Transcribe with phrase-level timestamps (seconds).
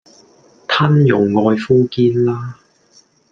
[0.67, 2.57] 啍用愛膚堅啦